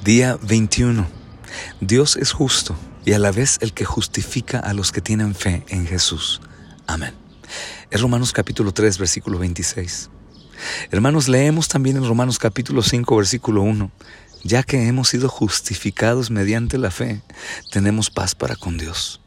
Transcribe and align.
Día 0.00 0.38
21. 0.42 1.06
Dios 1.80 2.16
es 2.16 2.32
justo 2.32 2.74
y 3.04 3.12
a 3.12 3.18
la 3.18 3.30
vez 3.30 3.58
el 3.60 3.74
que 3.74 3.84
justifica 3.84 4.58
a 4.58 4.72
los 4.72 4.90
que 4.90 5.02
tienen 5.02 5.34
fe 5.34 5.64
en 5.68 5.86
Jesús. 5.86 6.40
Amén. 6.86 7.12
Es 7.90 8.00
Romanos 8.00 8.32
capítulo 8.32 8.72
3, 8.72 8.96
versículo 8.96 9.38
26. 9.38 10.08
Hermanos, 10.90 11.28
leemos 11.28 11.68
también 11.68 11.98
en 11.98 12.08
Romanos 12.08 12.38
capítulo 12.38 12.82
5, 12.82 13.16
versículo 13.16 13.60
1. 13.62 13.92
Ya 14.44 14.62
que 14.62 14.88
hemos 14.88 15.10
sido 15.10 15.28
justificados 15.28 16.30
mediante 16.30 16.78
la 16.78 16.90
fe, 16.90 17.20
tenemos 17.70 18.10
paz 18.10 18.34
para 18.34 18.56
con 18.56 18.78
Dios. 18.78 19.20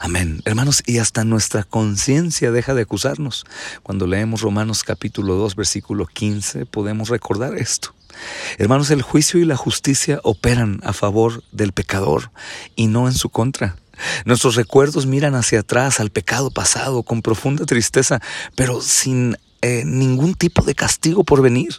Amén. 0.00 0.42
Hermanos, 0.44 0.82
y 0.84 0.98
hasta 0.98 1.22
nuestra 1.24 1.62
conciencia 1.62 2.50
deja 2.50 2.74
de 2.74 2.82
acusarnos. 2.82 3.44
Cuando 3.84 4.08
leemos 4.08 4.42
Romanos 4.42 4.82
capítulo 4.82 5.36
2, 5.36 5.54
versículo 5.54 6.06
15, 6.06 6.66
podemos 6.66 7.08
recordar 7.08 7.56
esto. 7.56 7.94
Hermanos, 8.58 8.90
el 8.90 9.02
juicio 9.02 9.40
y 9.40 9.44
la 9.44 9.56
justicia 9.56 10.20
operan 10.22 10.80
a 10.82 10.92
favor 10.92 11.42
del 11.52 11.72
pecador 11.72 12.30
y 12.76 12.86
no 12.86 13.08
en 13.08 13.14
su 13.14 13.28
contra. 13.28 13.76
Nuestros 14.24 14.56
recuerdos 14.56 15.06
miran 15.06 15.34
hacia 15.34 15.60
atrás 15.60 16.00
al 16.00 16.10
pecado 16.10 16.50
pasado 16.50 17.02
con 17.02 17.22
profunda 17.22 17.66
tristeza, 17.66 18.20
pero 18.56 18.80
sin 18.80 19.36
eh, 19.60 19.84
ningún 19.84 20.34
tipo 20.34 20.62
de 20.64 20.74
castigo 20.74 21.24
por 21.24 21.40
venir, 21.40 21.74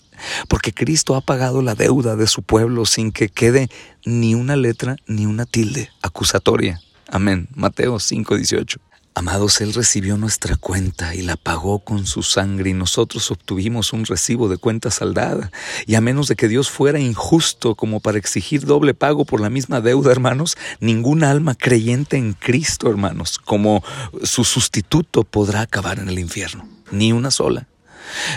porque 0.47 0.73
Cristo 0.73 1.15
ha 1.15 1.21
pagado 1.21 1.61
la 1.61 1.75
deuda 1.75 2.15
de 2.15 2.27
su 2.27 2.41
pueblo 2.41 2.85
sin 2.85 3.11
que 3.11 3.29
quede 3.29 3.69
ni 4.05 4.35
una 4.35 4.55
letra 4.55 4.95
ni 5.05 5.25
una 5.25 5.45
tilde 5.45 5.89
acusatoria. 6.01 6.79
Amén. 7.09 7.49
Mateo 7.55 7.99
5:18. 7.99 8.77
Amados, 9.15 9.61
Él 9.61 9.73
recibió 9.75 10.17
nuestra 10.17 10.55
cuenta 10.55 11.13
y 11.13 11.21
la 11.21 11.35
pagó 11.35 11.79
con 11.79 12.07
su 12.07 12.23
sangre 12.23 12.71
y 12.71 12.73
nosotros 12.73 13.29
obtuvimos 13.29 13.93
un 13.93 14.05
recibo 14.05 14.49
de 14.49 14.57
cuenta 14.57 14.89
saldada. 14.89 15.51
Y 15.85 15.93
a 15.93 16.01
menos 16.01 16.27
de 16.27 16.35
que 16.35 16.47
Dios 16.47 16.71
fuera 16.71 16.99
injusto 16.99 17.75
como 17.75 17.99
para 17.99 18.17
exigir 18.17 18.65
doble 18.65 18.95
pago 18.95 19.23
por 19.23 19.39
la 19.39 19.51
misma 19.51 19.81
deuda, 19.81 20.11
hermanos, 20.11 20.57
ningún 20.79 21.23
alma 21.23 21.53
creyente 21.53 22.17
en 22.17 22.33
Cristo, 22.33 22.89
hermanos, 22.89 23.37
como 23.37 23.83
su 24.23 24.43
sustituto 24.43 25.23
podrá 25.23 25.61
acabar 25.61 25.99
en 25.99 26.09
el 26.09 26.17
infierno. 26.17 26.67
Ni 26.91 27.11
una 27.11 27.29
sola. 27.29 27.67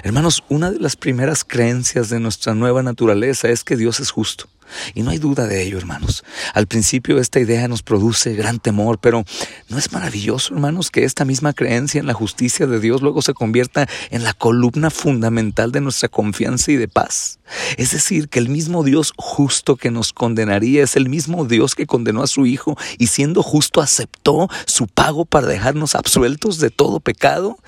Hermanos, 0.02 0.44
una 0.50 0.70
de 0.70 0.78
las 0.78 0.96
primeras 0.96 1.42
creencias 1.42 2.10
de 2.10 2.20
nuestra 2.20 2.54
nueva 2.54 2.82
naturaleza 2.82 3.48
es 3.48 3.64
que 3.64 3.76
Dios 3.76 3.98
es 4.00 4.10
justo. 4.10 4.46
Y 4.94 5.02
no 5.02 5.10
hay 5.10 5.18
duda 5.18 5.46
de 5.46 5.62
ello, 5.62 5.78
hermanos. 5.78 6.24
Al 6.54 6.66
principio 6.66 7.18
esta 7.18 7.40
idea 7.40 7.68
nos 7.68 7.82
produce 7.82 8.34
gran 8.34 8.58
temor, 8.58 8.98
pero 8.98 9.24
¿no 9.68 9.78
es 9.78 9.92
maravilloso, 9.92 10.54
hermanos, 10.54 10.90
que 10.90 11.04
esta 11.04 11.24
misma 11.24 11.52
creencia 11.52 11.98
en 11.98 12.06
la 12.06 12.14
justicia 12.14 12.66
de 12.66 12.80
Dios 12.80 13.02
luego 13.02 13.22
se 13.22 13.34
convierta 13.34 13.88
en 14.10 14.24
la 14.24 14.32
columna 14.32 14.90
fundamental 14.90 15.72
de 15.72 15.80
nuestra 15.80 16.08
confianza 16.08 16.72
y 16.72 16.76
de 16.76 16.88
paz? 16.88 17.38
Es 17.76 17.92
decir, 17.92 18.28
que 18.28 18.38
el 18.38 18.48
mismo 18.48 18.82
Dios 18.82 19.12
justo 19.16 19.76
que 19.76 19.90
nos 19.90 20.12
condenaría 20.12 20.82
es 20.82 20.96
el 20.96 21.08
mismo 21.08 21.44
Dios 21.44 21.74
que 21.74 21.86
condenó 21.86 22.22
a 22.22 22.26
su 22.26 22.46
Hijo 22.46 22.76
y 22.98 23.06
siendo 23.06 23.42
justo 23.42 23.80
aceptó 23.80 24.48
su 24.66 24.86
pago 24.88 25.24
para 25.24 25.46
dejarnos 25.46 25.94
absueltos 25.94 26.58
de 26.58 26.70
todo 26.70 27.00
pecado. 27.00 27.58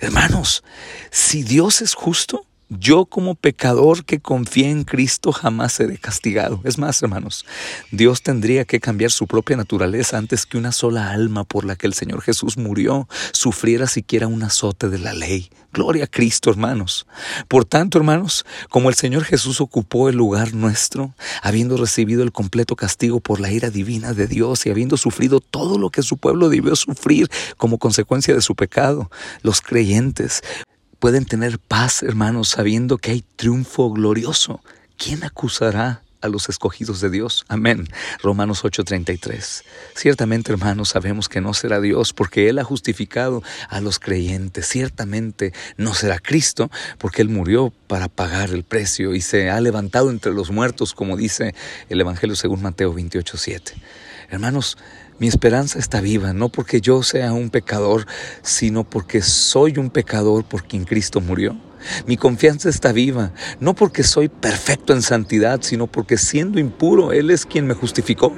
Hermanos, 0.00 0.64
si 1.10 1.42
Dios 1.42 1.82
es 1.82 1.94
justo, 1.94 2.47
yo 2.68 3.06
como 3.06 3.34
pecador 3.34 4.04
que 4.04 4.20
confía 4.20 4.68
en 4.68 4.84
Cristo 4.84 5.32
jamás 5.32 5.72
seré 5.72 5.98
castigado. 5.98 6.60
Es 6.64 6.78
más, 6.78 7.02
hermanos, 7.02 7.46
Dios 7.90 8.22
tendría 8.22 8.64
que 8.64 8.80
cambiar 8.80 9.10
su 9.10 9.26
propia 9.26 9.56
naturaleza 9.56 10.18
antes 10.18 10.44
que 10.44 10.58
una 10.58 10.72
sola 10.72 11.10
alma 11.10 11.44
por 11.44 11.64
la 11.64 11.76
que 11.76 11.86
el 11.86 11.94
Señor 11.94 12.20
Jesús 12.20 12.58
murió 12.58 13.08
sufriera 13.32 13.86
siquiera 13.86 14.26
un 14.26 14.42
azote 14.42 14.88
de 14.88 14.98
la 14.98 15.14
ley. 15.14 15.50
Gloria 15.72 16.04
a 16.04 16.06
Cristo, 16.08 16.50
hermanos. 16.50 17.06
Por 17.46 17.64
tanto, 17.64 17.98
hermanos, 17.98 18.44
como 18.70 18.88
el 18.88 18.94
Señor 18.94 19.24
Jesús 19.24 19.60
ocupó 19.60 20.08
el 20.08 20.16
lugar 20.16 20.54
nuestro, 20.54 21.14
habiendo 21.42 21.76
recibido 21.76 22.22
el 22.22 22.32
completo 22.32 22.74
castigo 22.74 23.20
por 23.20 23.40
la 23.40 23.50
ira 23.50 23.70
divina 23.70 24.14
de 24.14 24.26
Dios 24.26 24.64
y 24.66 24.70
habiendo 24.70 24.96
sufrido 24.96 25.40
todo 25.40 25.78
lo 25.78 25.90
que 25.90 26.02
su 26.02 26.16
pueblo 26.16 26.48
debió 26.48 26.74
sufrir 26.74 27.30
como 27.56 27.78
consecuencia 27.78 28.34
de 28.34 28.40
su 28.40 28.54
pecado, 28.54 29.10
los 29.42 29.60
creyentes 29.60 30.42
pueden 30.98 31.24
tener 31.24 31.58
paz, 31.58 32.02
hermanos, 32.02 32.48
sabiendo 32.48 32.98
que 32.98 33.12
hay 33.12 33.24
triunfo 33.36 33.90
glorioso. 33.90 34.60
¿Quién 34.96 35.24
acusará 35.24 36.02
a 36.20 36.28
los 36.28 36.48
escogidos 36.48 37.00
de 37.00 37.10
Dios? 37.10 37.44
Amén. 37.48 37.88
Romanos 38.20 38.64
8:33. 38.64 39.62
Ciertamente, 39.94 40.50
hermanos, 40.50 40.88
sabemos 40.88 41.28
que 41.28 41.40
no 41.40 41.54
será 41.54 41.80
Dios 41.80 42.12
porque 42.12 42.48
Él 42.48 42.58
ha 42.58 42.64
justificado 42.64 43.42
a 43.68 43.80
los 43.80 43.98
creyentes. 43.98 44.66
Ciertamente 44.66 45.52
no 45.76 45.94
será 45.94 46.18
Cristo 46.18 46.70
porque 46.98 47.22
Él 47.22 47.28
murió 47.28 47.72
para 47.86 48.08
pagar 48.08 48.50
el 48.50 48.64
precio 48.64 49.14
y 49.14 49.20
se 49.20 49.50
ha 49.50 49.60
levantado 49.60 50.10
entre 50.10 50.32
los 50.32 50.50
muertos, 50.50 50.94
como 50.94 51.16
dice 51.16 51.54
el 51.88 52.00
Evangelio 52.00 52.34
según 52.34 52.62
Mateo 52.62 52.92
28:7. 52.92 53.74
Hermanos, 54.30 54.76
mi 55.18 55.26
esperanza 55.26 55.78
está 55.78 56.00
viva, 56.00 56.32
no 56.32 56.48
porque 56.48 56.80
yo 56.80 57.02
sea 57.02 57.32
un 57.32 57.50
pecador, 57.50 58.06
sino 58.42 58.84
porque 58.84 59.20
soy 59.20 59.78
un 59.78 59.90
pecador 59.90 60.44
por 60.44 60.64
quien 60.64 60.84
Cristo 60.84 61.20
murió. 61.20 61.56
Mi 62.06 62.16
confianza 62.16 62.68
está 62.68 62.92
viva, 62.92 63.32
no 63.60 63.74
porque 63.74 64.02
soy 64.02 64.28
perfecto 64.28 64.92
en 64.92 65.02
santidad, 65.02 65.60
sino 65.62 65.86
porque 65.86 66.18
siendo 66.18 66.58
impuro, 66.58 67.12
Él 67.12 67.30
es 67.30 67.46
quien 67.46 67.66
me 67.66 67.74
justificó. 67.74 68.32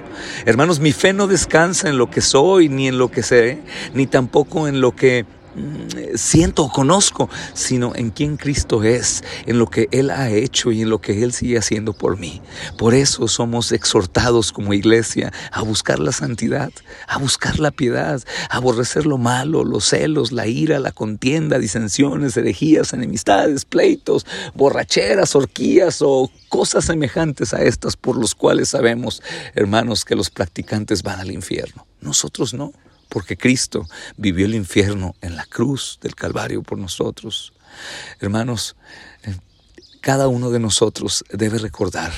Hermanos, 0.47 0.81
mi 0.81 0.93
fe 0.93 1.13
no 1.13 1.27
descansa 1.27 1.89
en 1.89 1.99
lo 1.99 2.11
que 2.11 2.21
soy, 2.21 2.69
ni 2.69 2.89
en 2.89 2.99
lo 2.99 3.11
que 3.11 3.23
sé, 3.23 3.61
ni 3.95 4.07
tampoco 4.07 4.69
en 4.69 4.81
lo 4.81 4.95
que 4.95 5.27
siento 6.15 6.65
o 6.65 6.72
conozco, 6.72 7.28
sino 7.55 7.94
en 7.94 8.11
quién 8.11 8.37
Cristo 8.37 8.83
es, 8.84 9.25
en 9.47 9.59
lo 9.59 9.66
que 9.66 9.88
Él 9.91 10.11
ha 10.11 10.31
hecho 10.31 10.72
y 10.72 10.83
en 10.83 10.91
lo 10.91 11.00
que 11.00 11.22
Él 11.22 11.33
sigue 11.33 11.59
haciendo 11.59 11.93
por 11.93 12.19
mí. 12.19 12.41
Por 12.78 12.94
eso 12.94 13.28
somos 13.28 13.72
exhortados 13.72 14.53
como 14.53 14.75
iglesia 14.75 15.33
a 15.53 15.62
buscar 15.62 15.99
la 15.99 16.12
santidad, 16.12 16.71
a 17.06 17.19
buscar 17.19 17.59
la 17.59 17.71
piedad, 17.71 18.22
a 18.49 18.56
aborrecer 18.56 19.06
lo 19.06 19.19
malo, 19.19 19.65
los 19.65 19.89
celos, 19.89 20.33
la 20.33 20.47
ira, 20.47 20.78
la 20.78 20.93
contienda, 20.93 21.59
disensiones, 21.59 22.37
herejías, 22.37 22.93
enemistades, 22.93 23.65
pleitos, 23.65 24.27
borracheras, 24.55 25.34
orquías 25.34 26.03
o 26.03 26.31
cosas 26.49 26.84
semejantes 26.84 27.55
a 27.55 27.62
estas 27.62 27.97
por 27.97 28.16
los 28.16 28.34
cuales 28.34 28.71
sabemos, 28.71 29.22
hermanos, 29.55 30.05
que 30.05 30.16
los 30.16 30.31
practicantes 30.31 31.03
van 31.03 31.21
al 31.21 31.31
infierno. 31.31 31.87
Nosotros 32.00 32.55
no 32.55 32.72
porque 33.10 33.37
Cristo 33.37 33.87
vivió 34.16 34.47
el 34.47 34.54
infierno 34.54 35.15
en 35.21 35.37
la 35.37 35.44
cruz 35.44 35.98
del 36.00 36.15
Calvario 36.15 36.62
por 36.62 36.78
nosotros. 36.78 37.53
Hermanos, 38.21 38.76
eh, 39.25 39.37
cada 40.00 40.28
uno 40.28 40.50
de 40.50 40.60
nosotros 40.60 41.25
debe 41.31 41.59
recordar 41.59 42.12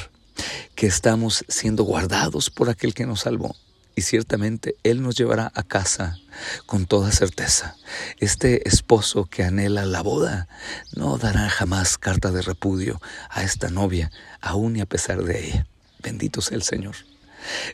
que 0.77 0.87
estamos 0.87 1.45
siendo 1.49 1.83
guardados 1.83 2.51
por 2.51 2.71
aquel 2.71 2.95
que 2.95 3.07
nos 3.07 3.21
salvó 3.21 3.57
y 3.95 4.03
ciertamente 4.03 4.77
Él 4.83 5.03
nos 5.03 5.17
llevará 5.17 5.53
a 5.55 5.63
casa 5.63 6.19
con 6.67 6.87
toda 6.87 7.13
certeza. 7.13 7.77
Este 8.19 8.67
esposo 8.69 9.25
que 9.25 9.45
anhela 9.45 9.85
la 9.85 10.03
boda 10.03 10.49
no 10.95 11.19
dará 11.19 11.49
jamás 11.49 11.99
carta 11.99 12.31
de 12.31 12.43
repudio 12.43 13.01
a 13.31 13.43
esta 13.43 13.69
novia, 13.69 14.11
aun 14.41 14.77
y 14.77 14.81
a 14.81 14.87
pesar 14.87 15.23
de 15.25 15.47
ella. 15.47 15.67
Bendito 16.03 16.41
sea 16.41 16.57
el 16.57 16.63
Señor. 16.63 16.97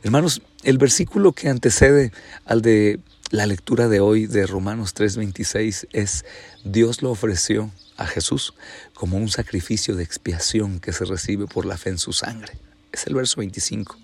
Hermanos, 0.03 0.43
el 0.63 0.79
versículo 0.79 1.33
que 1.33 1.49
antecede 1.49 2.13
al 2.45 2.63
de 2.63 3.01
la 3.31 3.47
lectura 3.47 3.89
de 3.89 4.01
hoy 4.01 4.27
de 4.27 4.47
Romanos 4.47 4.95
3:26 4.95 5.87
es 5.93 6.25
Dios 6.65 7.03
lo 7.03 7.11
ofreció 7.11 7.71
a 7.97 8.07
Jesús 8.07 8.55
como 8.95 9.19
un 9.19 9.29
sacrificio 9.29 9.97
de 9.97 10.05
expiación 10.05 10.81
que 10.81 10.93
se 10.93 11.05
recibe 11.05 11.47
por 11.47 11.67
la 11.67 11.77
fe 11.77 11.91
en 11.91 11.99
su 11.99 12.13
sangre. 12.13 12.55
Es 12.93 13.07
el 13.07 13.15
verso 13.15 13.37
25. 13.39 13.99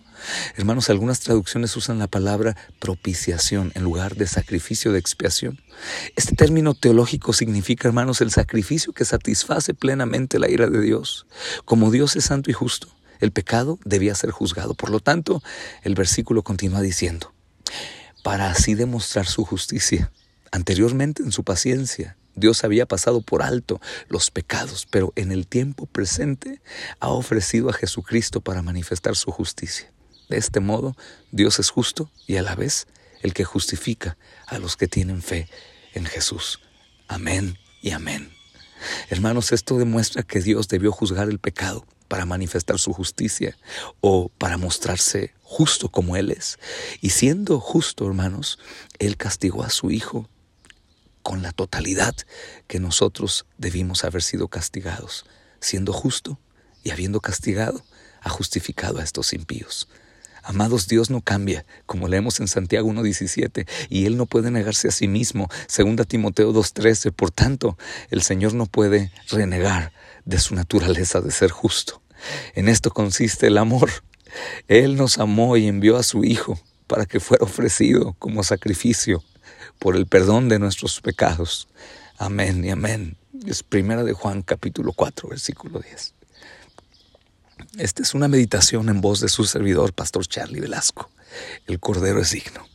Hermanos, 0.57 0.91
algunas 0.91 1.21
traducciones 1.21 1.77
usan 1.77 1.99
la 1.99 2.07
palabra 2.07 2.57
propiciación 2.79 3.73
en 3.75 3.83
lugar 3.83 4.17
de 4.17 4.27
sacrificio 4.27 4.93
de 4.93 4.99
expiación. 4.99 5.61
Este 6.17 6.35
término 6.35 6.75
teológico 6.75 7.33
significa, 7.33 7.89
hermanos, 7.89 8.21
el 8.21 8.31
sacrificio 8.31 8.93
que 8.93 9.05
satisface 9.05 9.75
plenamente 9.75 10.39
la 10.39 10.51
ira 10.51 10.69
de 10.69 10.81
Dios. 10.81 11.27
Como 11.65 11.91
Dios 11.91 12.17
es 12.17 12.25
santo 12.25 12.51
y 12.51 12.55
justo, 12.55 12.94
el 13.21 13.33
pecado 13.33 13.79
debía 13.85 14.15
ser 14.15 14.31
juzgado. 14.31 14.75
Por 14.75 14.91
lo 14.91 15.01
tanto, 15.01 15.43
el 15.83 15.95
versículo 15.95 16.43
continúa 16.43 16.81
diciendo, 16.81 17.33
para 18.23 18.51
así 18.51 18.75
demostrar 18.75 19.27
su 19.27 19.45
justicia. 19.45 20.11
Anteriormente 20.51 21.23
en 21.23 21.33
su 21.33 21.45
paciencia, 21.45 22.17
Dios 22.37 22.65
había 22.65 22.87
pasado 22.87 23.21
por 23.21 23.43
alto 23.43 23.81
los 24.09 24.31
pecados, 24.31 24.87
pero 24.91 25.13
en 25.17 25.31
el 25.31 25.47
tiempo 25.47 25.87
presente 25.87 26.61
ha 27.01 27.09
ofrecido 27.09 27.71
a 27.71 27.73
Jesucristo 27.73 28.41
para 28.41 28.63
manifestar 28.63 29.15
su 29.15 29.31
justicia. 29.31 29.93
De 30.29 30.37
este 30.37 30.61
modo, 30.61 30.97
Dios 31.31 31.59
es 31.59 31.71
justo 31.71 32.11
y 32.27 32.37
a 32.37 32.43
la 32.43 32.55
vez 32.55 32.87
el 33.23 33.35
que 33.35 33.45
justifica 33.45 34.17
a 34.47 34.59
los 34.59 34.77
que 34.77 34.89
tienen 34.89 35.23
fe 35.23 35.49
en 35.93 36.07
Jesús. 36.07 36.61
Amén 37.09 37.59
y 37.83 37.91
amén. 37.91 38.31
Hermanos, 39.09 39.53
esto 39.53 39.79
demuestra 39.79 40.23
que 40.23 40.41
Dios 40.41 40.69
debió 40.69 40.93
juzgar 40.93 41.29
el 41.29 41.39
pecado 41.39 41.87
para 42.09 42.27
manifestar 42.27 42.79
su 42.79 42.93
justicia 42.93 43.57
o 44.01 44.29
para 44.29 44.57
mostrarse 44.57 45.35
justo 45.43 45.89
como 45.89 46.17
Él 46.17 46.31
es. 46.31 46.59
Y 47.01 47.11
siendo 47.11 47.61
justo, 47.61 48.07
hermanos, 48.07 48.59
Él 48.99 49.17
castigó 49.17 49.63
a 49.63 49.71
su 49.71 49.91
Hijo 49.91 50.29
con 51.23 51.43
la 51.43 51.53
totalidad 51.53 52.15
que 52.67 52.81
nosotros 52.81 53.47
debimos 53.57 54.05
haber 54.05 54.23
sido 54.23 54.49
castigados. 54.49 55.25
Siendo 55.61 55.93
justo 55.93 56.39
y 56.83 56.91
habiendo 56.91 57.21
castigado, 57.21 57.83
ha 58.21 58.29
justificado 58.29 58.99
a 58.99 59.05
estos 59.05 59.33
impíos. 59.33 59.89
Amados, 60.45 60.89
Dios 60.89 61.09
no 61.09 61.23
cambia, 61.23 61.65
como 61.87 62.07
leemos 62.07 62.39
en 62.39 62.49
Santiago 62.49 62.91
1.17, 62.91 63.67
y 63.89 64.05
Él 64.05 64.19
no 64.19 64.27
puede 64.27 64.51
negarse 64.51 64.89
a 64.89 64.91
sí 64.91 65.09
mismo, 65.09 65.49
2 65.75 66.07
Timoteo 66.07 66.53
2.13. 66.53 67.13
Por 67.13 67.31
tanto, 67.31 67.79
el 68.11 68.23
Señor 68.23 68.53
no 68.53 68.67
puede 68.67 69.11
renegar 69.31 69.93
de 70.27 70.39
su 70.39 70.55
naturaleza 70.55 71.23
de 71.23 71.31
ser 71.31 71.51
justo. 71.51 72.03
En 72.55 72.69
esto 72.69 72.91
consiste 72.91 73.47
el 73.47 73.57
amor. 73.57 73.91
Él 74.69 74.97
nos 74.97 75.19
amó 75.19 75.57
y 75.57 75.67
envió 75.67 75.97
a 75.97 76.03
su 76.03 76.25
Hijo 76.25 76.59
para 76.87 77.07
que 77.07 77.21
fuera 77.21 77.45
ofrecido 77.45 78.15
como 78.19 78.43
sacrificio 78.45 79.25
por 79.79 79.97
el 79.97 80.07
perdón 80.07 80.49
de 80.49 80.59
nuestros 80.59 81.01
pecados. 81.01 81.69
Amén 82.19 82.65
y 82.65 82.71
amén. 82.71 83.17
Es 83.47 83.63
primera 83.63 84.05
de 84.05 84.13
Juan 84.13 84.43
capítulo 84.43 84.93
4, 84.93 85.29
versículo 85.31 85.81
10. 85.81 86.15
Esta 87.79 88.03
es 88.03 88.15
una 88.15 88.29
meditación 88.29 88.89
en 88.89 89.01
voz 89.01 89.19
de 89.21 89.29
su 89.29 89.45
servidor, 89.45 89.93
Pastor 89.93 90.27
Charlie 90.27 90.61
Velasco. 90.61 91.11
El 91.67 91.81
Cordero 91.81 92.21
es 92.21 92.31
digno. 92.31 92.74